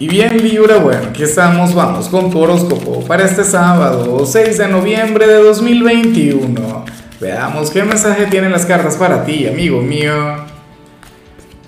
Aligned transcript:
Y 0.00 0.08
bien 0.08 0.34
Libra, 0.42 0.78
bueno, 0.78 1.08
aquí 1.10 1.24
estamos, 1.24 1.74
vamos 1.74 2.08
con 2.08 2.30
tu 2.30 2.40
horóscopo 2.40 3.04
para 3.04 3.26
este 3.26 3.44
sábado, 3.44 4.24
6 4.24 4.56
de 4.56 4.66
noviembre 4.66 5.26
de 5.26 5.34
2021. 5.34 6.86
Veamos 7.20 7.70
qué 7.70 7.82
mensaje 7.84 8.24
tienen 8.24 8.50
las 8.50 8.64
cartas 8.64 8.96
para 8.96 9.26
ti, 9.26 9.46
amigo 9.46 9.82
mío. 9.82 10.14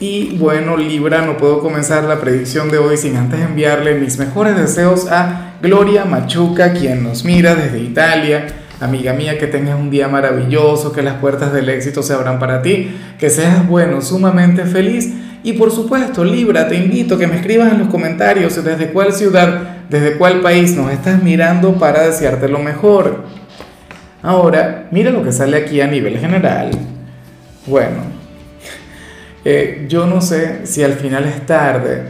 Y 0.00 0.34
bueno, 0.38 0.78
Libra, 0.78 1.20
no 1.20 1.36
puedo 1.36 1.60
comenzar 1.60 2.04
la 2.04 2.22
predicción 2.22 2.70
de 2.70 2.78
hoy 2.78 2.96
sin 2.96 3.16
antes 3.16 3.38
enviarle 3.38 3.96
mis 3.96 4.16
mejores 4.16 4.56
deseos 4.56 5.08
a 5.10 5.56
Gloria 5.60 6.06
Machuca, 6.06 6.72
quien 6.72 7.02
nos 7.02 7.26
mira 7.26 7.54
desde 7.54 7.80
Italia. 7.80 8.46
Amiga 8.80 9.12
mía, 9.12 9.38
que 9.38 9.46
tengas 9.46 9.78
un 9.78 9.90
día 9.90 10.08
maravilloso, 10.08 10.90
que 10.90 11.02
las 11.02 11.16
puertas 11.16 11.52
del 11.52 11.68
éxito 11.68 12.02
se 12.02 12.14
abran 12.14 12.38
para 12.38 12.62
ti, 12.62 12.96
que 13.18 13.28
seas 13.28 13.68
bueno, 13.68 14.00
sumamente 14.00 14.64
feliz 14.64 15.12
y 15.44 15.54
por 15.54 15.72
supuesto, 15.72 16.24
Libra, 16.24 16.68
te 16.68 16.76
invito 16.76 17.16
a 17.16 17.18
que 17.18 17.26
me 17.26 17.36
escribas 17.36 17.72
en 17.72 17.80
los 17.80 17.88
comentarios 17.88 18.62
desde 18.62 18.92
cuál 18.92 19.12
ciudad, 19.12 19.86
desde 19.88 20.16
cuál 20.16 20.40
país 20.40 20.76
nos 20.76 20.92
estás 20.92 21.22
mirando 21.22 21.74
para 21.74 22.06
desearte 22.06 22.48
lo 22.48 22.60
mejor. 22.60 23.24
Ahora, 24.22 24.86
mira 24.92 25.10
lo 25.10 25.24
que 25.24 25.32
sale 25.32 25.56
aquí 25.56 25.80
a 25.80 25.88
nivel 25.88 26.16
general. 26.18 26.70
Bueno, 27.66 28.02
eh, 29.44 29.86
yo 29.88 30.06
no 30.06 30.20
sé 30.20 30.64
si 30.64 30.84
al 30.84 30.92
final 30.92 31.24
es 31.24 31.44
tarde, 31.44 32.04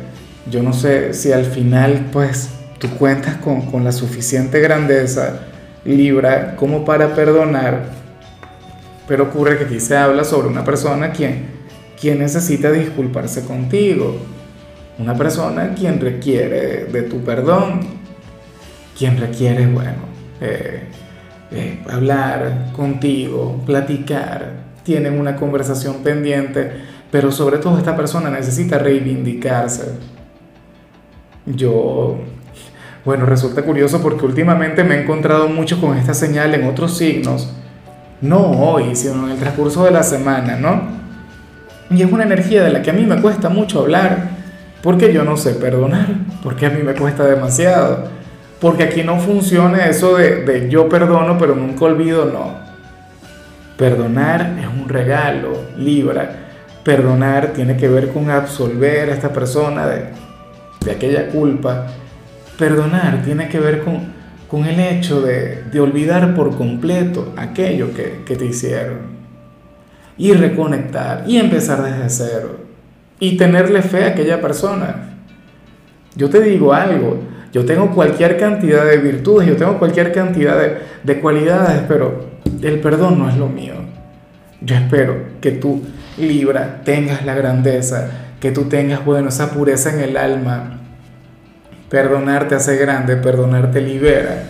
yo 0.51 0.62
no 0.62 0.75
sé 0.75 1.14
si 1.14 1.33
al 1.33 1.47
final 1.47 2.09
pues 2.12 2.51
tú 2.78 2.91
cuentas 2.98 3.37
con, 3.37 3.62
con 3.62 3.83
la 3.83 3.92
suficiente 3.92 4.61
grandeza, 4.61 5.41
Libra, 5.87 6.55
como 6.56 6.84
para 6.84 7.14
perdonar, 7.14 7.84
pero 9.09 9.25
ocurre 9.25 9.56
que 9.56 9.64
aquí 9.64 9.80
se 9.80 9.97
habla 9.97 10.25
sobre 10.25 10.48
una 10.48 10.64
persona 10.64 11.12
quien 11.12 11.62
quien 12.02 12.19
necesita 12.19 12.73
disculparse 12.73 13.45
contigo, 13.45 14.16
una 14.98 15.15
persona 15.15 15.73
quien 15.73 16.01
requiere 16.01 16.87
de 16.87 17.02
tu 17.02 17.20
perdón, 17.20 17.78
quien 18.98 19.19
requiere, 19.19 19.69
bueno, 19.69 19.98
eh, 20.41 20.83
eh, 21.53 21.80
hablar 21.89 22.73
contigo, 22.75 23.62
platicar, 23.64 24.50
tienen 24.83 25.17
una 25.20 25.36
conversación 25.36 25.98
pendiente, 26.03 26.73
pero 27.12 27.30
sobre 27.30 27.58
todo 27.58 27.78
esta 27.78 27.97
persona 27.97 28.30
necesita 28.30 28.78
reivindicarse. 28.78 29.92
Yo, 31.47 32.19
bueno, 33.05 33.27
resulta 33.27 33.62
curioso 33.62 34.03
porque 34.03 34.27
últimamente 34.27 34.83
me 34.83 34.97
he 34.97 35.03
encontrado 35.03 35.48
mucho 35.48 35.80
con 35.80 35.97
esta 35.97 36.14
señal 36.14 36.53
en 36.53 36.64
otros 36.64 36.98
signos, 36.98 37.55
no 38.20 38.41
hoy, 38.41 38.97
sino 38.97 39.27
en 39.27 39.34
el 39.34 39.39
transcurso 39.39 39.84
de 39.84 39.92
la 39.92 40.03
semana, 40.03 40.56
¿no? 40.56 41.02
Y 41.95 42.03
es 42.03 42.11
una 42.11 42.25
energía 42.25 42.62
de 42.62 42.71
la 42.71 42.83
que 42.83 42.91
a 42.91 42.95
mí 42.95 43.05
me 43.05 43.21
cuesta 43.21 43.48
mucho 43.48 43.81
hablar, 43.81 44.29
porque 44.83 45.12
yo 45.12 45.25
no 45.25 45.37
sé 45.37 45.55
perdonar, 45.55 46.07
porque 46.43 46.67
a 46.67 46.71
mí 46.71 46.83
me 46.83 46.95
cuesta 46.95 47.25
demasiado, 47.25 48.05
porque 48.61 48.85
aquí 48.85 49.03
no 49.03 49.19
funciona 49.19 49.87
eso 49.87 50.17
de, 50.17 50.69
yo 50.70 50.89
perdono 50.89 51.37
pero 51.39 51.55
nunca 51.55 51.85
olvido, 51.85 52.27
no. 52.27 52.63
Perdonar 53.77 54.57
es 54.61 54.67
un 54.67 54.89
regalo, 54.89 55.53
Libra. 55.77 56.37
Perdonar 56.85 57.48
tiene 57.48 57.77
que 57.77 57.89
ver 57.89 58.09
con 58.09 58.31
absolver 58.31 59.11
a 59.11 59.15
esta 59.15 59.33
persona 59.33 59.87
de, 59.87 60.91
aquella 60.91 61.29
culpa. 61.29 61.87
Perdonar 62.59 63.23
tiene 63.23 63.48
que 63.48 63.61
ver 63.61 63.83
con, 63.83 64.65
el 64.67 64.81
hecho 64.81 65.20
de, 65.20 65.65
olvidar 65.81 66.35
por 66.35 66.57
completo 66.57 67.33
aquello 67.37 67.95
que, 67.95 68.23
que 68.25 68.37
te 68.37 68.47
hicieron 68.47 69.22
y 70.16 70.32
reconectar 70.32 71.24
y 71.27 71.38
empezar 71.38 71.82
desde 71.82 72.08
cero 72.10 72.56
y 73.18 73.36
tenerle 73.36 73.82
fe 73.82 74.05
a 74.05 74.08
aquella 74.08 74.41
persona. 74.41 75.10
Yo 76.16 76.28
te 76.28 76.41
digo 76.42 76.72
algo, 76.72 77.20
yo 77.52 77.64
tengo 77.64 77.91
cualquier 77.91 78.36
cantidad 78.36 78.84
de 78.84 78.98
virtudes, 78.98 79.46
yo 79.46 79.56
tengo 79.56 79.78
cualquier 79.78 80.12
cantidad 80.12 80.56
de, 81.02 81.20
cualidades, 81.20 81.83
pero 81.86 82.30
el 82.62 82.80
perdón 82.80 83.18
no 83.18 83.28
es 83.28 83.36
lo 83.36 83.48
mío. 83.48 83.74
Yo 84.61 84.74
espero 84.74 85.17
que 85.40 85.52
tú, 85.52 85.83
Libra, 86.18 86.83
tengas 86.84 87.24
la 87.24 87.34
grandeza, 87.34 88.11
que 88.40 88.51
tú 88.52 88.64
tengas, 88.64 89.05
bueno, 89.05 89.28
esa 89.28 89.51
pureza 89.51 89.92
en 89.95 90.01
el 90.01 90.17
alma. 90.17 90.80
Perdonarte 91.89 92.55
hace 92.55 92.77
grande, 92.77 93.17
perdonarte 93.17 93.80
libera. 93.80 94.45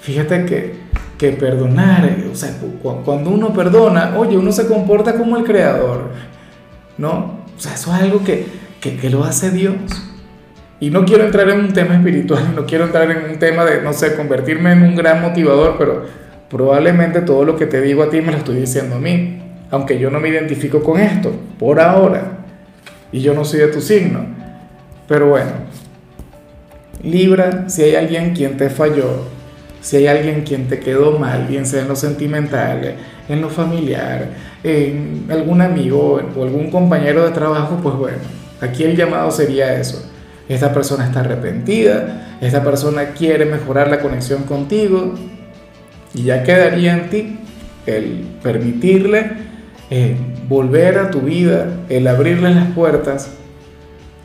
Fíjate 0.00 0.44
que 0.44 0.79
que 1.20 1.32
perdonar, 1.32 2.16
o 2.32 2.34
sea, 2.34 2.56
cuando 3.04 3.28
uno 3.28 3.52
perdona, 3.52 4.14
oye, 4.16 4.38
uno 4.38 4.50
se 4.52 4.66
comporta 4.66 5.16
como 5.16 5.36
el 5.36 5.44
creador, 5.44 6.12
¿no? 6.96 7.40
O 7.54 7.60
sea, 7.60 7.74
eso 7.74 7.94
es 7.94 8.00
algo 8.00 8.24
que, 8.24 8.46
que, 8.80 9.10
lo 9.10 9.22
hace 9.22 9.50
Dios. 9.50 9.74
Y 10.80 10.88
no 10.88 11.04
quiero 11.04 11.24
entrar 11.24 11.50
en 11.50 11.60
un 11.60 11.74
tema 11.74 11.96
espiritual, 11.96 12.52
no 12.56 12.64
quiero 12.64 12.86
entrar 12.86 13.10
en 13.10 13.32
un 13.32 13.38
tema 13.38 13.66
de, 13.66 13.82
no 13.82 13.92
sé, 13.92 14.16
convertirme 14.16 14.72
en 14.72 14.82
un 14.82 14.96
gran 14.96 15.20
motivador, 15.20 15.76
pero 15.78 16.06
probablemente 16.48 17.20
todo 17.20 17.44
lo 17.44 17.54
que 17.54 17.66
te 17.66 17.82
digo 17.82 18.02
a 18.02 18.08
ti 18.08 18.22
me 18.22 18.32
lo 18.32 18.38
estoy 18.38 18.56
diciendo 18.56 18.96
a 18.96 18.98
mí, 18.98 19.42
aunque 19.70 19.98
yo 19.98 20.10
no 20.10 20.20
me 20.20 20.30
identifico 20.30 20.82
con 20.82 20.98
esto, 20.98 21.34
por 21.58 21.80
ahora, 21.80 22.38
y 23.12 23.20
yo 23.20 23.34
no 23.34 23.44
soy 23.44 23.60
de 23.60 23.68
tu 23.68 23.82
signo. 23.82 24.24
Pero 25.06 25.28
bueno, 25.28 25.50
Libra, 27.02 27.68
si 27.68 27.82
hay 27.82 27.96
alguien 27.96 28.32
quien 28.32 28.56
te 28.56 28.70
falló, 28.70 29.39
si 29.80 29.96
hay 29.96 30.06
alguien 30.06 30.42
quien 30.42 30.68
te 30.68 30.78
quedó 30.78 31.18
mal, 31.18 31.46
bien 31.46 31.66
sea 31.66 31.82
en 31.82 31.88
lo 31.88 31.96
sentimental, 31.96 32.96
en 33.28 33.40
lo 33.40 33.48
familiar, 33.48 34.28
en 34.62 35.26
algún 35.30 35.62
amigo 35.62 36.20
o 36.36 36.42
algún 36.42 36.70
compañero 36.70 37.24
de 37.24 37.30
trabajo, 37.30 37.78
pues 37.82 37.94
bueno, 37.94 38.18
aquí 38.60 38.84
el 38.84 38.96
llamado 38.96 39.30
sería 39.30 39.74
eso. 39.78 40.06
Esta 40.48 40.72
persona 40.72 41.06
está 41.06 41.20
arrepentida, 41.20 42.36
esta 42.40 42.62
persona 42.62 43.10
quiere 43.10 43.44
mejorar 43.44 43.88
la 43.88 44.00
conexión 44.00 44.42
contigo 44.42 45.14
y 46.12 46.24
ya 46.24 46.42
quedaría 46.42 46.94
en 46.94 47.08
ti 47.08 47.38
el 47.86 48.26
permitirle 48.42 49.30
eh, 49.90 50.16
volver 50.48 50.98
a 50.98 51.10
tu 51.10 51.20
vida, 51.20 51.66
el 51.88 52.06
abrirle 52.06 52.54
las 52.54 52.68
puertas. 52.72 53.30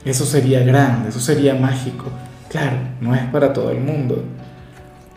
Eso 0.03 0.25
sería 0.25 0.61
grande, 0.63 1.09
eso 1.09 1.19
sería 1.19 1.55
mágico. 1.55 2.05
Claro, 2.49 2.77
no 3.01 3.15
es 3.15 3.23
para 3.25 3.53
todo 3.53 3.71
el 3.71 3.79
mundo. 3.79 4.23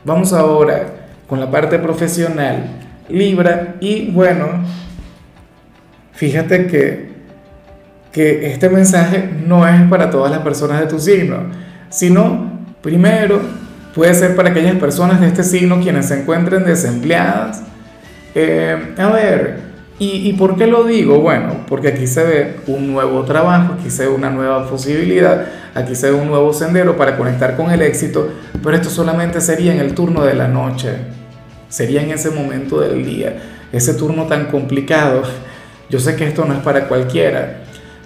Vamos 0.09 0.33
ahora 0.33 0.87
con 1.27 1.39
la 1.39 1.51
parte 1.51 1.79
profesional, 1.79 2.65
Libra, 3.11 3.75
y 3.79 4.11
bueno, 4.11 4.65
fíjate 6.13 6.67
que, 6.67 7.11
que 8.11 8.51
este 8.51 8.71
mensaje 8.71 9.29
no 9.47 9.69
es 9.69 9.83
para 9.91 10.09
todas 10.09 10.31
las 10.31 10.41
personas 10.41 10.81
de 10.81 10.87
tu 10.87 10.99
signo, 10.99 11.51
sino 11.91 12.51
primero 12.81 13.39
puede 13.95 14.15
ser 14.15 14.35
para 14.35 14.49
aquellas 14.49 14.77
personas 14.77 15.21
de 15.21 15.27
este 15.27 15.45
signo 15.45 15.79
quienes 15.79 16.07
se 16.07 16.23
encuentren 16.23 16.65
desempleadas. 16.65 17.63
Eh, 18.35 18.95
a 18.97 19.09
ver, 19.09 19.61
¿Y, 20.00 20.32
por 20.34 20.56
qué 20.56 20.69
lo 20.69 20.84
digo? 20.84 21.20
Bueno, 21.20 21.64
porque 21.66 21.88
aquí 21.88 22.06
se 22.06 22.22
ve 22.22 22.56
un 22.69 22.92
nuevo 22.92 23.25
trabajo, 23.25 23.75
aquí 23.75 23.91
se 23.91 24.06
ve 24.06 24.14
una 24.14 24.31
nueva 24.31 24.69
posibilidad, 24.69 25.47
aquí 25.75 25.97
se 25.97 26.12
ve 26.12 26.16
un 26.16 26.28
nuevo 26.28 26.53
sendero 26.53 26.97
para 26.97 27.16
conectar 27.16 27.56
con 27.56 27.72
el 27.72 27.82
éxito, 27.82 28.28
pero 28.62 28.76
esto 28.76 28.91
solamente 28.91 29.41
sería 29.41 29.75
en 29.75 29.81
el 29.81 29.94
turno 29.94 30.22
de 30.22 30.34
la 30.34 30.47
noche, 30.47 30.98
sería 31.69 32.00
en 32.00 32.12
ese 32.12 32.31
momento 32.31 32.81
del 32.81 33.04
día, 33.04 33.38
ese 33.72 33.92
turno 33.94 34.26
tan 34.26 34.47
complicado. 34.47 35.22
Yo 35.91 35.98
sé 35.98 36.15
que 36.15 36.28
esto 36.28 36.44
no 36.44 36.54
es 36.54 36.60
para 36.60 36.86
cualquiera. 36.86 37.62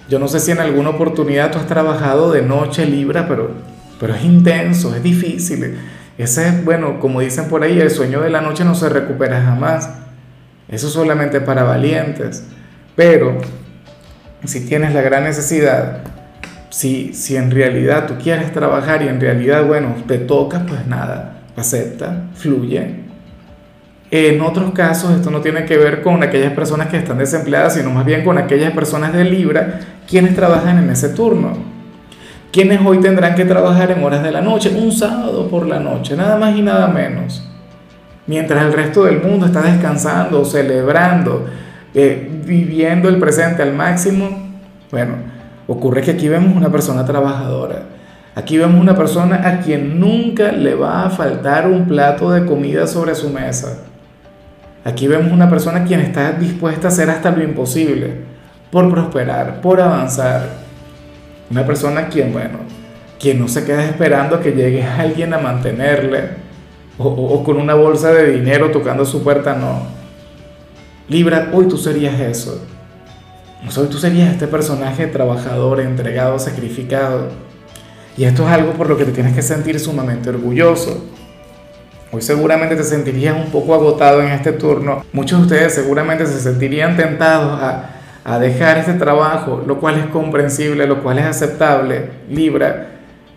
Yo 0.09 0.17
no 0.17 0.27
sé 0.27 0.39
si 0.39 0.49
en 0.49 0.59
alguna 0.59 0.89
oportunidad 0.89 1.51
tú 1.51 1.59
has 1.59 1.67
trabajado 1.67 2.31
de 2.31 2.41
noche 2.41 2.87
Libra, 2.87 3.27
pero, 3.27 3.51
pero 3.99 4.15
es 4.15 4.23
intenso, 4.23 4.95
es 4.95 5.03
difícil. 5.03 5.77
Ese 6.17 6.47
es, 6.47 6.65
bueno, 6.65 6.99
como 6.99 7.19
dicen 7.19 7.49
por 7.49 7.61
ahí, 7.61 7.79
el 7.79 7.91
sueño 7.91 8.21
de 8.21 8.31
la 8.31 8.41
noche 8.41 8.65
no 8.65 8.73
se 8.73 8.89
recupera 8.89 9.43
jamás. 9.43 10.02
Eso 10.73 10.87
es 10.87 10.93
solamente 10.93 11.39
para 11.39 11.63
valientes. 11.63 12.43
Pero 12.95 13.37
si 14.43 14.65
tienes 14.65 14.93
la 14.95 15.01
gran 15.01 15.23
necesidad, 15.23 15.99
si, 16.71 17.13
si 17.13 17.35
en 17.35 17.51
realidad 17.51 18.07
tú 18.07 18.15
quieres 18.21 18.51
trabajar 18.51 19.03
y 19.03 19.07
en 19.07 19.21
realidad, 19.21 19.63
bueno, 19.65 19.93
te 20.07 20.17
toca, 20.17 20.65
pues 20.67 20.87
nada, 20.87 21.41
acepta, 21.55 22.23
fluye. 22.33 23.03
En 24.09 24.41
otros 24.41 24.71
casos 24.71 25.11
esto 25.11 25.29
no 25.29 25.41
tiene 25.41 25.65
que 25.65 25.77
ver 25.77 26.01
con 26.01 26.23
aquellas 26.23 26.53
personas 26.53 26.87
que 26.87 26.97
están 26.97 27.19
desempleadas, 27.19 27.75
sino 27.75 27.91
más 27.91 28.05
bien 28.05 28.23
con 28.23 28.39
aquellas 28.39 28.73
personas 28.73 29.13
de 29.13 29.25
Libra 29.25 29.79
quienes 30.07 30.35
trabajan 30.35 30.79
en 30.79 30.89
ese 30.89 31.09
turno. 31.09 31.53
Quienes 32.51 32.81
hoy 32.83 32.99
tendrán 32.99 33.35
que 33.35 33.45
trabajar 33.45 33.91
en 33.91 34.03
horas 34.03 34.23
de 34.23 34.31
la 34.31 34.41
noche, 34.41 34.71
un 34.75 34.91
sábado 34.91 35.47
por 35.49 35.67
la 35.67 35.79
noche, 35.79 36.15
nada 36.15 36.37
más 36.37 36.55
y 36.55 36.63
nada 36.63 36.87
menos 36.87 37.52
mientras 38.27 38.63
el 38.65 38.73
resto 38.73 39.03
del 39.03 39.21
mundo 39.21 39.45
está 39.45 39.61
descansando, 39.61 40.45
celebrando, 40.45 41.45
eh, 41.93 42.29
viviendo 42.45 43.09
el 43.09 43.19
presente 43.19 43.61
al 43.61 43.73
máximo, 43.73 44.51
bueno, 44.91 45.15
ocurre 45.67 46.01
que 46.01 46.11
aquí 46.11 46.27
vemos 46.27 46.55
una 46.55 46.71
persona 46.71 47.05
trabajadora. 47.05 47.83
Aquí 48.35 48.57
vemos 48.57 48.81
una 48.81 48.95
persona 48.95 49.47
a 49.47 49.59
quien 49.59 49.99
nunca 49.99 50.51
le 50.51 50.73
va 50.73 51.05
a 51.05 51.09
faltar 51.09 51.67
un 51.67 51.87
plato 51.87 52.31
de 52.31 52.45
comida 52.45 52.87
sobre 52.87 53.13
su 53.13 53.29
mesa. 53.29 53.77
Aquí 54.83 55.07
vemos 55.07 55.31
una 55.31 55.49
persona 55.49 55.83
quien 55.83 55.99
está 55.99 56.31
dispuesta 56.31 56.87
a 56.87 56.91
hacer 56.91 57.09
hasta 57.09 57.31
lo 57.31 57.43
imposible 57.43 58.11
por 58.71 58.89
prosperar, 58.89 59.61
por 59.61 59.79
avanzar. 59.79 60.49
Una 61.51 61.65
persona 61.65 62.07
quien, 62.07 62.33
bueno, 62.33 62.57
quien 63.19 63.39
no 63.39 63.47
se 63.47 63.63
queda 63.65 63.85
esperando 63.85 64.37
a 64.37 64.41
que 64.41 64.51
llegue 64.51 64.83
alguien 64.83 65.33
a 65.33 65.37
mantenerle 65.37 66.42
o, 66.97 67.43
con 67.43 67.57
una 67.57 67.73
bolsa 67.73 68.11
de 68.11 68.31
dinero 68.31 68.71
tocando 68.71 69.05
su 69.05 69.23
puerta, 69.23 69.55
no. 69.55 69.81
Libra, 71.07 71.49
hoy 71.53 71.67
tú 71.67 71.77
serías 71.77 72.19
eso. 72.19 72.61
Hoy 73.77 73.87
tú 73.87 73.97
serías 73.97 74.31
este 74.31 74.47
personaje 74.47 75.07
trabajador, 75.07 75.79
entregado, 75.79 76.37
sacrificado. 76.37 77.29
Y 78.17 78.25
esto 78.25 78.43
es 78.43 78.49
algo 78.49 78.73
por 78.73 78.89
lo 78.89 78.97
que 78.97 79.05
te 79.05 79.11
tienes 79.11 79.33
que 79.33 79.41
sentir 79.41 79.79
sumamente 79.79 80.29
orgulloso. 80.29 81.03
Hoy 82.11 82.21
seguramente 82.21 82.75
te 82.75 82.83
sentirías 82.83 83.35
un 83.35 83.51
poco 83.51 83.73
agotado 83.73 84.21
en 84.21 84.29
este 84.29 84.51
turno. 84.51 85.03
Muchos 85.13 85.39
de 85.39 85.45
ustedes 85.45 85.73
seguramente 85.73 86.27
se 86.27 86.39
sentirían 86.39 86.95
tentados 86.95 87.59
a, 87.59 87.89
a 88.23 88.37
dejar 88.37 88.77
este 88.77 88.93
trabajo, 88.93 89.63
lo 89.65 89.79
cual 89.79 89.97
es 89.97 90.05
comprensible, 90.07 90.85
lo 90.85 91.01
cual 91.01 91.19
es 91.19 91.25
aceptable, 91.25 92.09
Libra. 92.29 92.89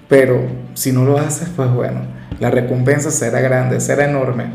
Pero 0.09 0.43
si 0.75 0.93
no 0.93 1.05
lo 1.05 1.19
haces, 1.19 1.49
pues 1.57 1.71
bueno, 1.73 2.03
la 2.39 2.51
recompensa 2.51 3.11
será 3.11 3.41
grande, 3.41 3.81
será 3.81 4.05
enorme. 4.05 4.47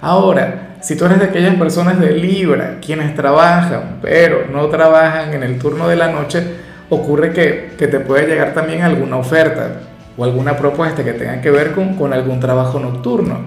Ahora, 0.00 0.76
si 0.80 0.96
tú 0.96 1.06
eres 1.06 1.18
de 1.18 1.26
aquellas 1.26 1.56
personas 1.56 1.98
de 1.98 2.12
Libra, 2.12 2.78
quienes 2.84 3.14
trabajan, 3.14 3.98
pero 4.00 4.46
no 4.52 4.66
trabajan 4.66 5.34
en 5.34 5.42
el 5.42 5.58
turno 5.58 5.88
de 5.88 5.96
la 5.96 6.08
noche, 6.08 6.42
ocurre 6.88 7.32
que, 7.32 7.72
que 7.76 7.88
te 7.88 8.00
puede 8.00 8.26
llegar 8.26 8.54
también 8.54 8.82
alguna 8.82 9.16
oferta 9.16 9.80
o 10.16 10.24
alguna 10.24 10.56
propuesta 10.56 11.04
que 11.04 11.12
tenga 11.12 11.40
que 11.40 11.50
ver 11.50 11.72
con, 11.72 11.94
con 11.94 12.12
algún 12.12 12.38
trabajo 12.40 12.78
nocturno. 12.78 13.40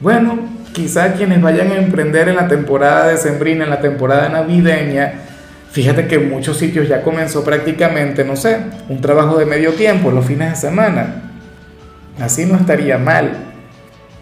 Bueno, 0.00 0.38
quizá 0.72 1.12
quienes 1.12 1.40
vayan 1.40 1.70
a 1.70 1.76
emprender 1.76 2.28
en 2.28 2.36
la 2.36 2.48
temporada 2.48 3.08
de 3.08 3.16
sembrina, 3.16 3.64
en 3.64 3.70
la 3.70 3.80
temporada 3.80 4.28
navideña, 4.28 5.12
fíjate 5.70 6.08
que 6.08 6.16
en 6.16 6.30
muchos 6.30 6.56
sitios 6.56 6.88
ya 6.88 7.02
comenzó 7.02 7.44
prácticamente, 7.44 8.24
no 8.24 8.34
sé, 8.34 8.58
un 8.88 9.00
trabajo 9.00 9.38
de 9.38 9.46
medio 9.46 9.72
tiempo 9.74 10.10
los 10.10 10.26
fines 10.26 10.50
de 10.50 10.56
semana. 10.56 11.31
Así 12.20 12.46
no 12.46 12.56
estaría 12.56 12.98
mal. 12.98 13.30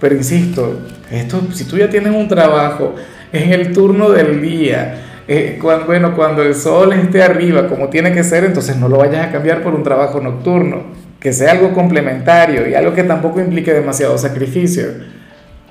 Pero 0.00 0.14
insisto, 0.14 0.80
esto, 1.10 1.42
si 1.52 1.64
tú 1.64 1.76
ya 1.76 1.90
tienes 1.90 2.14
un 2.14 2.28
trabajo 2.28 2.94
en 3.32 3.52
el 3.52 3.72
turno 3.72 4.10
del 4.10 4.40
día, 4.40 5.02
eh, 5.28 5.58
cuando, 5.60 5.86
bueno, 5.86 6.16
cuando 6.16 6.42
el 6.42 6.54
sol 6.54 6.92
esté 6.92 7.22
arriba 7.22 7.68
como 7.68 7.88
tiene 7.88 8.12
que 8.12 8.24
ser, 8.24 8.44
entonces 8.44 8.76
no 8.76 8.88
lo 8.88 8.96
vayas 8.96 9.26
a 9.26 9.30
cambiar 9.30 9.62
por 9.62 9.74
un 9.74 9.82
trabajo 9.82 10.20
nocturno, 10.20 10.84
que 11.20 11.32
sea 11.32 11.52
algo 11.52 11.72
complementario 11.72 12.68
y 12.68 12.74
algo 12.74 12.94
que 12.94 13.04
tampoco 13.04 13.40
implique 13.40 13.72
demasiado 13.72 14.16
sacrificio. 14.16 14.86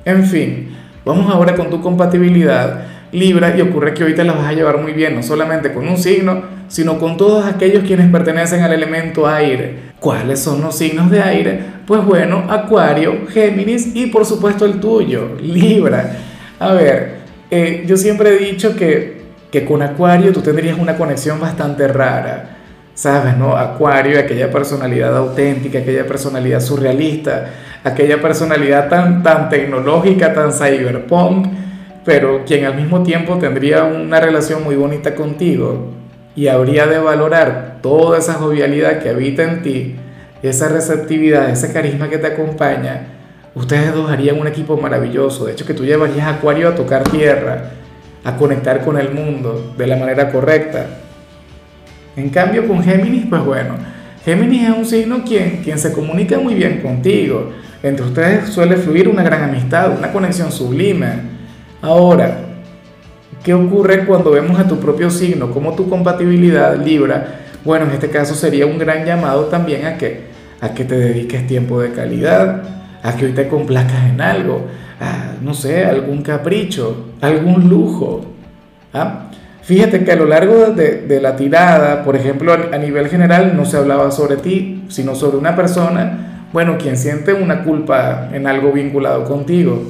En 0.05 0.25
fin, 0.25 0.75
vamos 1.03 1.33
ahora 1.33 1.55
con 1.55 1.69
tu 1.69 1.81
compatibilidad 1.81 2.85
Libra 3.11 3.55
y 3.57 3.61
ocurre 3.61 3.93
que 3.93 4.05
te 4.05 4.23
la 4.23 4.33
vas 4.33 4.47
a 4.47 4.53
llevar 4.53 4.77
muy 4.77 4.93
bien, 4.93 5.15
no 5.15 5.23
solamente 5.23 5.73
con 5.73 5.87
un 5.87 5.97
signo, 5.97 6.43
sino 6.69 6.99
con 6.99 7.17
todos 7.17 7.45
aquellos 7.45 7.83
quienes 7.83 8.09
pertenecen 8.09 8.61
al 8.61 8.71
elemento 8.71 9.27
aire. 9.27 9.89
¿Cuáles 9.99 10.39
son 10.39 10.61
los 10.61 10.77
signos 10.77 11.11
de 11.11 11.21
aire? 11.21 11.59
Pues 11.85 12.05
bueno, 12.05 12.45
Acuario, 12.47 13.27
Géminis 13.27 13.95
y 13.95 14.05
por 14.05 14.25
supuesto 14.25 14.65
el 14.65 14.79
tuyo, 14.79 15.35
Libra. 15.41 16.11
A 16.59 16.73
ver, 16.73 17.17
eh, 17.51 17.83
yo 17.85 17.97
siempre 17.97 18.29
he 18.29 18.37
dicho 18.37 18.75
que, 18.75 19.23
que 19.51 19.65
con 19.65 19.81
Acuario 19.81 20.31
tú 20.31 20.41
tendrías 20.41 20.77
una 20.77 20.95
conexión 20.95 21.39
bastante 21.39 21.87
rara. 21.87 22.57
¿Sabes, 22.93 23.35
no? 23.37 23.57
Acuario, 23.57 24.19
aquella 24.19 24.51
personalidad 24.51 25.15
auténtica, 25.17 25.79
aquella 25.79 26.05
personalidad 26.05 26.59
surrealista, 26.59 27.49
aquella 27.83 28.21
personalidad 28.21 28.89
tan, 28.89 29.23
tan 29.23 29.49
tecnológica, 29.49 30.33
tan 30.33 30.51
cyberpunk, 30.51 31.47
pero 32.05 32.43
quien 32.45 32.65
al 32.65 32.75
mismo 32.75 33.01
tiempo 33.01 33.37
tendría 33.37 33.85
una 33.85 34.19
relación 34.19 34.63
muy 34.63 34.75
bonita 34.75 35.15
contigo 35.15 35.99
y 36.35 36.47
habría 36.47 36.85
de 36.87 36.99
valorar 36.99 37.77
toda 37.81 38.17
esa 38.17 38.33
jovialidad 38.35 38.99
que 38.99 39.09
habita 39.09 39.43
en 39.43 39.61
ti, 39.61 39.95
esa 40.41 40.69
receptividad, 40.69 41.49
ese 41.49 41.73
carisma 41.73 42.09
que 42.09 42.17
te 42.17 42.27
acompaña, 42.27 43.07
ustedes 43.55 43.93
dos 43.93 44.09
harían 44.09 44.39
un 44.39 44.47
equipo 44.47 44.77
maravilloso. 44.77 45.45
De 45.45 45.53
hecho, 45.53 45.65
que 45.65 45.73
tú 45.73 45.83
llevarías 45.83 46.27
a 46.27 46.35
Acuario 46.35 46.69
a 46.69 46.75
tocar 46.75 47.03
tierra, 47.03 47.71
a 48.23 48.35
conectar 48.37 48.83
con 48.85 48.97
el 48.97 49.11
mundo 49.11 49.73
de 49.77 49.87
la 49.87 49.95
manera 49.95 50.31
correcta. 50.31 50.85
En 52.15 52.29
cambio, 52.29 52.67
con 52.67 52.83
Géminis, 52.83 53.25
pues 53.29 53.43
bueno, 53.43 53.75
Géminis 54.23 54.69
es 54.69 54.77
un 54.77 54.85
signo 54.85 55.23
quien, 55.23 55.61
quien 55.63 55.79
se 55.79 55.91
comunica 55.91 56.37
muy 56.37 56.53
bien 56.53 56.81
contigo. 56.81 57.51
Entre 57.81 58.05
ustedes 58.05 58.49
suele 58.49 58.75
fluir 58.75 59.07
una 59.07 59.23
gran 59.23 59.43
amistad, 59.43 59.97
una 59.97 60.11
conexión 60.11 60.51
sublime. 60.51 61.07
Ahora, 61.81 62.48
¿qué 63.43 63.53
ocurre 63.53 64.05
cuando 64.05 64.31
vemos 64.31 64.59
a 64.59 64.67
tu 64.67 64.79
propio 64.79 65.09
signo 65.09 65.51
como 65.51 65.75
tu 65.75 65.89
compatibilidad 65.89 66.77
Libra? 66.77 67.41
Bueno, 67.63 67.85
en 67.85 67.91
este 67.91 68.09
caso 68.09 68.35
sería 68.35 68.65
un 68.65 68.77
gran 68.77 69.05
llamado 69.05 69.45
también 69.45 69.85
a 69.85 69.97
que, 69.97 70.25
a 70.61 70.69
que 70.69 70.85
te 70.85 70.97
dediques 70.97 71.47
tiempo 71.47 71.81
de 71.81 71.91
calidad, 71.91 72.63
a 73.03 73.15
que 73.15 73.25
hoy 73.25 73.31
te 73.33 73.47
complazcas 73.47 74.09
en 74.09 74.21
algo, 74.21 74.65
a, 74.99 75.33
no 75.41 75.53
sé, 75.53 75.85
algún 75.85 76.21
capricho, 76.21 77.13
algún 77.21 77.69
lujo. 77.69 78.25
¿ah? 78.93 79.29
Fíjate 79.61 80.03
que 80.03 80.11
a 80.11 80.15
lo 80.15 80.25
largo 80.25 80.67
de, 80.67 81.01
de 81.01 81.21
la 81.21 81.35
tirada, 81.35 82.03
por 82.03 82.15
ejemplo, 82.15 82.53
a 82.53 82.77
nivel 82.77 83.07
general 83.07 83.55
no 83.55 83.65
se 83.65 83.77
hablaba 83.77 84.11
sobre 84.11 84.37
ti, 84.37 84.85
sino 84.89 85.15
sobre 85.15 85.37
una 85.37 85.55
persona 85.55 86.29
bueno, 86.51 86.77
quien 86.79 86.97
siente 86.97 87.33
una 87.33 87.63
culpa 87.63 88.29
en 88.33 88.47
algo 88.47 88.71
vinculado 88.71 89.23
contigo, 89.25 89.83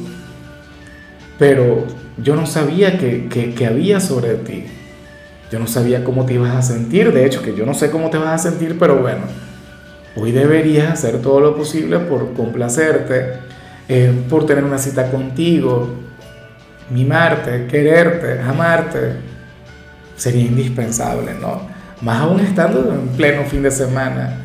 pero 1.39 1.85
yo 2.21 2.35
no 2.35 2.45
sabía 2.45 2.99
que, 2.99 3.65
había 3.67 3.99
sobre 3.99 4.35
ti. 4.35 4.65
Yo 5.51 5.57
no 5.57 5.65
sabía 5.65 6.03
cómo 6.03 6.25
te 6.25 6.33
ibas 6.35 6.53
a 6.53 6.61
sentir, 6.61 7.11
de 7.11 7.25
hecho 7.25 7.41
que 7.41 7.55
yo 7.55 7.65
no 7.65 7.73
sé 7.73 7.89
cómo 7.89 8.11
te 8.11 8.19
vas 8.19 8.45
a 8.45 8.49
sentir, 8.49 8.77
pero 8.77 8.97
bueno, 8.97 9.21
hoy 10.15 10.31
deberías 10.31 10.91
hacer 10.91 11.21
todo 11.23 11.39
lo 11.39 11.55
posible 11.55 11.97
por 11.99 12.33
complacerte, 12.33 13.33
eh, 13.87 14.13
por 14.29 14.45
tener 14.45 14.63
una 14.63 14.77
cita 14.77 15.09
contigo, 15.09 15.89
mimarte, 16.91 17.65
quererte, 17.65 18.41
amarte. 18.41 19.13
Sería 20.15 20.43
indispensable, 20.43 21.31
¿no? 21.41 21.61
Más 22.01 22.21
aún 22.21 22.41
estando 22.41 22.93
en 22.93 23.07
pleno 23.15 23.43
fin 23.45 23.63
de 23.63 23.71
semana. 23.71 24.37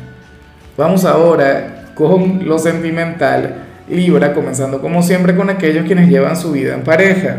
Vamos 0.77 1.05
ahora 1.05 1.91
con 1.93 2.47
lo 2.47 2.57
sentimental, 2.57 3.64
Libra, 3.89 4.33
comenzando 4.33 4.81
como 4.81 5.03
siempre 5.03 5.35
con 5.35 5.49
aquellos 5.49 5.85
quienes 5.85 6.09
llevan 6.09 6.35
su 6.35 6.51
vida 6.51 6.73
en 6.73 6.83
pareja. 6.83 7.37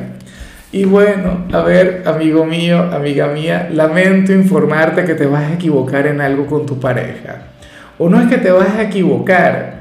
Y 0.73 0.85
bueno, 0.85 1.45
a 1.53 1.61
ver, 1.63 2.03
amigo 2.07 2.45
mío, 2.45 2.79
amiga 2.93 3.29
mía, 3.29 3.69
lamento 3.73 4.33
informarte 4.33 5.05
que 5.05 5.15
te 5.15 5.27
vas 5.27 5.51
a 5.51 5.55
equivocar 5.55 6.07
en 6.07 6.21
algo 6.21 6.47
con 6.47 6.67
tu 6.67 6.79
pareja. 6.79 7.45
O 7.99 8.09
no 8.09 8.21
es 8.21 8.29
que 8.29 8.39
te 8.39 8.51
vas 8.51 8.71
a 8.77 8.83
equivocar, 8.83 9.81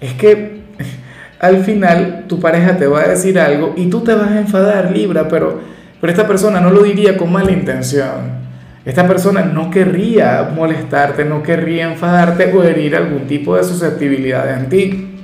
es 0.00 0.12
que 0.12 0.60
al 1.40 1.64
final 1.64 2.24
tu 2.28 2.38
pareja 2.38 2.76
te 2.76 2.86
va 2.86 3.00
a 3.00 3.08
decir 3.08 3.38
algo 3.38 3.74
y 3.76 3.90
tú 3.90 4.02
te 4.02 4.14
vas 4.14 4.30
a 4.30 4.38
enfadar, 4.38 4.92
Libra, 4.92 5.26
pero, 5.28 5.60
pero 6.00 6.12
esta 6.12 6.26
persona 6.26 6.60
no 6.60 6.70
lo 6.70 6.82
diría 6.82 7.16
con 7.16 7.32
mala 7.32 7.50
intención. 7.50 8.46
Esta 8.84 9.08
persona 9.08 9.42
no 9.42 9.68
querría 9.68 10.48
molestarte, 10.54 11.24
no 11.24 11.42
querría 11.42 11.90
enfadarte 11.90 12.52
o 12.52 12.62
herir 12.62 12.94
algún 12.94 13.26
tipo 13.26 13.56
de 13.56 13.64
susceptibilidad 13.64 14.60
en 14.60 14.68
ti. 14.68 15.15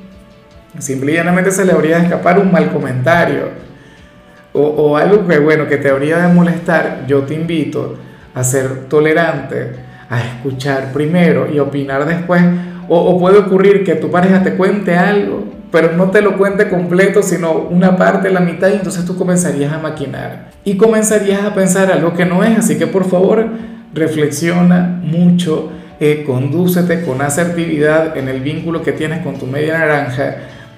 Simple 0.78 1.12
y 1.12 1.14
llanamente 1.16 1.50
se 1.50 1.64
le 1.64 1.72
habría 1.72 1.98
de 1.98 2.04
escapar 2.04 2.38
un 2.38 2.50
mal 2.50 2.72
comentario 2.72 3.50
o, 4.52 4.62
o 4.62 4.96
algo 4.96 5.26
que, 5.26 5.38
bueno, 5.38 5.66
que 5.66 5.76
te 5.76 5.90
habría 5.90 6.18
de 6.18 6.32
molestar. 6.32 7.04
Yo 7.06 7.22
te 7.22 7.34
invito 7.34 7.98
a 8.34 8.42
ser 8.44 8.88
tolerante, 8.88 9.72
a 10.08 10.20
escuchar 10.20 10.92
primero 10.92 11.48
y 11.52 11.58
opinar 11.58 12.06
después. 12.06 12.42
O, 12.88 13.18
puede 13.18 13.38
ocurrir 13.38 13.84
que 13.84 13.94
tu 13.94 14.10
pareja 14.10 14.42
te 14.42 14.54
cuente 14.54 14.96
algo 14.96 15.62
pero 15.72 15.92
no 15.96 16.10
te 16.10 16.20
lo 16.20 16.36
cuente 16.36 16.68
completo, 16.68 17.22
sino 17.22 17.52
una 17.54 17.96
parte, 17.96 18.30
la 18.30 18.40
mitad, 18.40 18.68
y 18.68 18.74
entonces 18.74 19.06
tú 19.06 19.16
comenzarías 19.16 19.72
a 19.72 19.78
maquinar 19.78 20.50
y 20.64 20.76
comenzarías 20.76 21.42
a 21.44 21.54
pensar 21.54 21.90
algo 21.90 22.12
que 22.12 22.26
no 22.26 22.44
es. 22.44 22.58
Así 22.58 22.76
que 22.76 22.86
por 22.86 23.08
favor, 23.08 23.46
reflexiona 23.94 25.00
mucho, 25.02 25.72
eh, 25.98 26.24
condúcete 26.26 27.02
con 27.02 27.22
asertividad 27.22 28.16
en 28.18 28.28
el 28.28 28.40
vínculo 28.40 28.82
que 28.82 28.92
tienes 28.92 29.22
con 29.22 29.38
tu 29.38 29.46
media 29.46 29.78
naranja. 29.78 30.36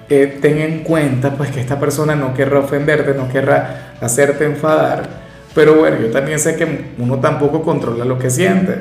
Eh, 0.09 0.37
ten 0.41 0.59
en 0.59 0.79
cuenta 0.83 1.31
pues 1.31 1.49
que 1.49 1.59
esta 1.59 1.79
persona 1.79 2.15
no 2.15 2.33
querrá 2.33 2.59
ofenderte, 2.59 3.13
no 3.15 3.27
querrá 3.27 3.95
hacerte 3.99 4.45
enfadar, 4.45 5.09
pero 5.55 5.75
bueno, 5.75 5.97
yo 5.99 6.11
también 6.11 6.37
sé 6.37 6.55
que 6.55 6.91
uno 6.99 7.19
tampoco 7.19 7.63
controla 7.63 8.05
lo 8.05 8.19
que 8.19 8.29
siente. 8.29 8.73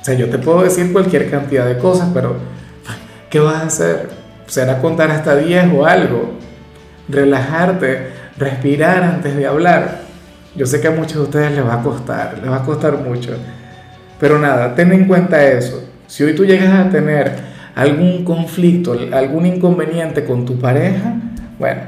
O 0.00 0.04
sea, 0.04 0.14
yo 0.14 0.28
te 0.28 0.38
puedo 0.38 0.62
decir 0.62 0.92
cualquier 0.92 1.30
cantidad 1.30 1.64
de 1.66 1.78
cosas, 1.78 2.08
pero 2.12 2.36
¿qué 3.30 3.38
vas 3.38 3.54
a 3.56 3.66
hacer? 3.66 4.18
será 4.48 4.80
contar 4.80 5.10
hasta 5.10 5.36
10 5.36 5.72
o 5.74 5.86
algo, 5.86 6.32
relajarte, 7.08 8.08
respirar 8.36 9.02
antes 9.02 9.36
de 9.36 9.46
hablar. 9.46 10.00
Yo 10.56 10.66
sé 10.66 10.80
que 10.80 10.88
a 10.88 10.90
muchos 10.90 11.14
de 11.14 11.22
ustedes 11.22 11.52
les 11.52 11.64
va 11.64 11.74
a 11.74 11.82
costar, 11.82 12.38
les 12.40 12.50
va 12.50 12.56
a 12.56 12.62
costar 12.64 12.98
mucho. 12.98 13.36
Pero 14.18 14.38
nada, 14.38 14.74
ten 14.74 14.92
en 14.92 15.06
cuenta 15.06 15.44
eso. 15.44 15.84
Si 16.06 16.24
hoy 16.24 16.34
tú 16.34 16.44
llegas 16.44 16.86
a 16.86 16.90
tener 16.90 17.32
algún 17.78 18.24
conflicto, 18.24 18.98
algún 19.12 19.46
inconveniente 19.46 20.24
con 20.24 20.44
tu 20.44 20.58
pareja, 20.58 21.14
bueno, 21.60 21.82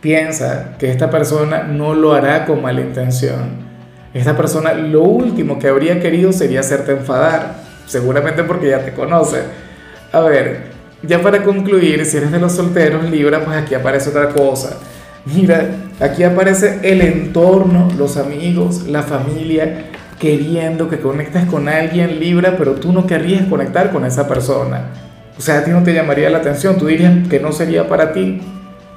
piensa 0.00 0.76
que 0.78 0.88
esta 0.88 1.10
persona 1.10 1.64
no 1.64 1.94
lo 1.94 2.12
hará 2.12 2.44
con 2.44 2.62
mala 2.62 2.80
intención. 2.80 3.66
Esta 4.14 4.36
persona 4.36 4.74
lo 4.74 5.02
último 5.02 5.58
que 5.58 5.66
habría 5.66 5.98
querido 5.98 6.32
sería 6.32 6.60
hacerte 6.60 6.92
enfadar, 6.92 7.56
seguramente 7.86 8.44
porque 8.44 8.68
ya 8.68 8.84
te 8.84 8.92
conoce 8.92 9.42
A 10.12 10.20
ver, 10.20 10.66
ya 11.02 11.20
para 11.22 11.42
concluir, 11.42 12.06
si 12.06 12.16
eres 12.16 12.30
de 12.30 12.38
los 12.38 12.52
solteros, 12.52 13.10
Libra, 13.10 13.44
pues 13.44 13.56
aquí 13.56 13.74
aparece 13.74 14.10
otra 14.10 14.28
cosa. 14.28 14.78
Mira, 15.24 15.70
aquí 15.98 16.22
aparece 16.22 16.78
el 16.84 17.00
entorno, 17.02 17.88
los 17.98 18.16
amigos, 18.16 18.86
la 18.86 19.02
familia, 19.02 19.86
queriendo 20.18 20.88
que 20.88 21.00
conectes 21.00 21.44
con 21.46 21.68
alguien 21.68 22.18
Libra, 22.20 22.56
pero 22.56 22.74
tú 22.74 22.92
no 22.92 23.06
querrías 23.06 23.46
conectar 23.46 23.90
con 23.90 24.04
esa 24.04 24.26
persona. 24.26 24.88
O 25.38 25.40
sea, 25.40 25.58
a 25.58 25.64
ti 25.64 25.70
no 25.70 25.82
te 25.82 25.94
llamaría 25.94 26.28
la 26.30 26.38
atención, 26.38 26.76
tú 26.76 26.86
dirías 26.86 27.28
que 27.28 27.38
no 27.38 27.52
sería 27.52 27.88
para 27.88 28.12
ti, 28.12 28.40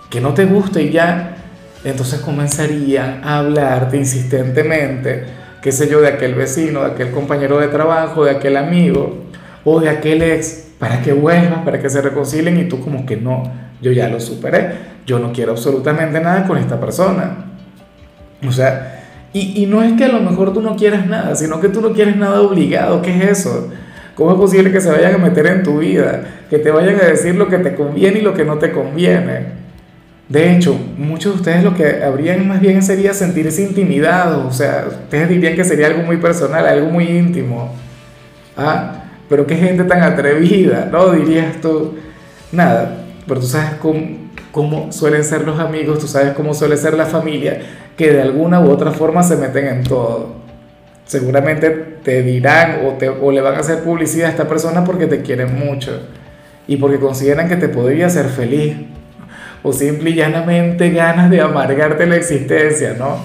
que 0.09 0.21
no 0.21 0.33
te 0.33 0.45
gusta 0.45 0.81
y 0.81 0.89
ya. 0.89 1.37
Entonces 1.83 2.19
comenzarían 2.21 3.21
a 3.23 3.39
hablarte 3.39 3.97
insistentemente, 3.97 5.25
qué 5.61 5.71
sé 5.71 5.87
yo, 5.87 6.01
de 6.01 6.07
aquel 6.07 6.35
vecino, 6.35 6.81
de 6.83 6.91
aquel 6.91 7.11
compañero 7.11 7.59
de 7.59 7.67
trabajo, 7.67 8.25
de 8.25 8.31
aquel 8.31 8.57
amigo 8.57 9.25
o 9.63 9.79
de 9.79 9.89
aquel 9.89 10.23
ex, 10.23 10.69
para 10.79 11.01
que 11.01 11.13
vuelvan, 11.13 11.63
para 11.63 11.79
que 11.79 11.89
se 11.89 12.01
reconcilien 12.01 12.59
y 12.59 12.67
tú 12.67 12.79
como 12.79 13.05
que 13.05 13.17
no, 13.17 13.43
yo 13.81 13.91
ya 13.91 14.09
lo 14.09 14.19
superé, 14.19 14.71
yo 15.05 15.19
no 15.19 15.31
quiero 15.31 15.51
absolutamente 15.51 16.19
nada 16.19 16.47
con 16.47 16.57
esta 16.57 16.79
persona. 16.79 17.45
O 18.47 18.51
sea, 18.51 19.00
y, 19.33 19.65
no 19.65 19.81
es 19.81 19.93
que 19.93 20.05
a 20.05 20.09
lo 20.09 20.19
mejor 20.19 20.53
tú 20.53 20.61
no 20.61 20.75
quieras 20.75 21.07
nada, 21.07 21.35
sino 21.35 21.61
que 21.61 21.69
tú 21.69 21.79
no 21.79 21.93
quieres 21.93 22.17
nada 22.17 22.41
obligado, 22.41 23.01
¿qué 23.01 23.15
es 23.15 23.39
eso? 23.39 23.69
¿Cómo 24.15 24.31
es 24.31 24.37
posible 24.37 24.71
que 24.71 24.81
se 24.81 24.91
vayan 24.91 25.15
a 25.15 25.17
meter 25.17 25.47
en 25.47 25.63
tu 25.63 25.79
vida? 25.79 26.23
Que 26.49 26.59
te 26.59 26.69
vayan 26.69 26.95
a 26.99 27.05
decir 27.05 27.35
lo 27.35 27.47
que 27.47 27.57
te 27.57 27.75
conviene 27.75 28.19
y 28.19 28.21
lo 28.21 28.33
que 28.33 28.43
no 28.43 28.57
te 28.57 28.71
conviene. 28.71 29.61
De 30.27 30.53
hecho, 30.53 30.77
muchos 30.97 31.33
de 31.33 31.39
ustedes 31.39 31.63
lo 31.63 31.75
que 31.75 32.03
habrían 32.03 32.47
más 32.47 32.59
bien 32.59 32.83
sería 32.83 33.13
sentirse 33.13 33.63
intimidados, 33.63 34.45
o 34.45 34.51
sea, 34.51 34.85
ustedes 34.87 35.29
dirían 35.29 35.55
que 35.55 35.63
sería 35.63 35.87
algo 35.87 36.03
muy 36.03 36.17
personal, 36.17 36.65
algo 36.65 36.89
muy 36.89 37.05
íntimo. 37.05 37.73
Ah, 38.55 39.03
pero 39.29 39.47
qué 39.47 39.55
gente 39.55 39.85
tan 39.85 40.03
atrevida, 40.03 40.89
¿no? 40.91 41.11
Dirías 41.11 41.61
tú. 41.61 41.95
Nada, 42.51 43.05
pero 43.27 43.39
tú 43.39 43.47
sabes 43.47 43.71
cómo 44.51 44.91
suelen 44.91 45.23
ser 45.23 45.45
los 45.45 45.57
amigos, 45.57 45.99
tú 45.99 46.07
sabes 46.07 46.33
cómo 46.33 46.53
suele 46.53 46.75
ser 46.75 46.95
la 46.95 47.05
familia, 47.05 47.61
que 47.97 48.11
de 48.11 48.21
alguna 48.21 48.59
u 48.59 48.69
otra 48.69 48.91
forma 48.91 49.23
se 49.23 49.37
meten 49.37 49.67
en 49.67 49.83
todo 49.83 50.41
seguramente 51.11 51.69
te 52.03 52.23
dirán 52.23 52.85
o, 52.85 52.91
te, 52.91 53.09
o 53.09 53.31
le 53.33 53.41
van 53.41 53.55
a 53.55 53.59
hacer 53.59 53.79
publicidad 53.79 54.27
a 54.27 54.31
esta 54.31 54.47
persona 54.47 54.85
porque 54.85 55.07
te 55.07 55.21
quieren 55.21 55.59
mucho 55.59 55.91
y 56.69 56.77
porque 56.77 56.99
consideran 56.99 57.49
que 57.49 57.57
te 57.57 57.67
podría 57.67 58.07
hacer 58.07 58.27
feliz 58.27 58.77
o 59.61 59.73
simple 59.73 60.11
y 60.11 60.15
llanamente 60.15 60.89
ganas 60.91 61.29
de 61.29 61.41
amargarte 61.41 62.07
la 62.07 62.15
existencia, 62.15 62.95
¿no? 62.97 63.17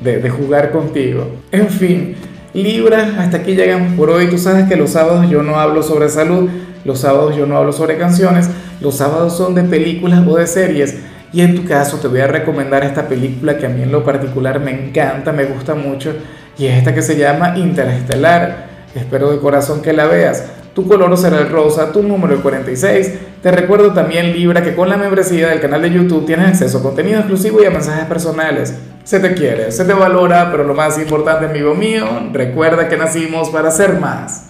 De, 0.00 0.18
de 0.18 0.30
jugar 0.30 0.72
contigo. 0.72 1.36
En 1.52 1.68
fin, 1.68 2.16
Libra, 2.54 3.14
hasta 3.20 3.36
aquí 3.36 3.54
llegamos 3.54 3.92
por 3.94 4.10
hoy. 4.10 4.26
Tú 4.26 4.36
sabes 4.36 4.68
que 4.68 4.74
los 4.74 4.90
sábados 4.90 5.30
yo 5.30 5.44
no 5.44 5.60
hablo 5.60 5.84
sobre 5.84 6.08
salud, 6.08 6.50
los 6.84 6.98
sábados 6.98 7.36
yo 7.36 7.46
no 7.46 7.56
hablo 7.56 7.72
sobre 7.72 7.98
canciones, 7.98 8.50
los 8.80 8.96
sábados 8.96 9.36
son 9.36 9.54
de 9.54 9.62
películas 9.62 10.26
o 10.26 10.36
de 10.36 10.48
series. 10.48 10.96
Y 11.32 11.40
en 11.40 11.54
tu 11.54 11.64
caso 11.64 11.98
te 11.98 12.08
voy 12.08 12.20
a 12.20 12.26
recomendar 12.26 12.84
esta 12.84 13.08
película 13.08 13.56
que 13.56 13.66
a 13.66 13.70
mí 13.70 13.82
en 13.82 13.90
lo 13.90 14.04
particular 14.04 14.60
me 14.60 14.70
encanta, 14.70 15.32
me 15.32 15.44
gusta 15.44 15.74
mucho 15.74 16.14
y 16.58 16.66
es 16.66 16.78
esta 16.78 16.94
que 16.94 17.02
se 17.02 17.16
llama 17.16 17.56
Interestelar. 17.56 18.70
Espero 18.94 19.30
de 19.32 19.38
corazón 19.38 19.80
que 19.80 19.92
la 19.92 20.06
veas. 20.06 20.44
Tu 20.74 20.86
color 20.86 21.16
será 21.18 21.38
el 21.38 21.50
rosa, 21.50 21.92
tu 21.92 22.02
número 22.02 22.34
el 22.34 22.40
46. 22.40 23.12
Te 23.42 23.50
recuerdo 23.50 23.92
también, 23.92 24.32
Libra, 24.32 24.62
que 24.62 24.74
con 24.74 24.88
la 24.88 24.96
membresía 24.96 25.48
del 25.48 25.60
canal 25.60 25.82
de 25.82 25.90
YouTube 25.90 26.24
tienes 26.24 26.48
acceso 26.48 26.78
a 26.78 26.82
contenido 26.82 27.18
exclusivo 27.18 27.62
y 27.62 27.66
a 27.66 27.70
mensajes 27.70 28.06
personales. 28.06 28.74
Se 29.04 29.20
te 29.20 29.34
quiere, 29.34 29.70
se 29.70 29.84
te 29.84 29.92
valora, 29.92 30.50
pero 30.50 30.64
lo 30.64 30.74
más 30.74 30.98
importante, 30.98 31.46
amigo 31.46 31.74
mío, 31.74 32.06
recuerda 32.32 32.88
que 32.88 32.96
nacimos 32.96 33.50
para 33.50 33.70
ser 33.70 33.98
más. 33.98 34.40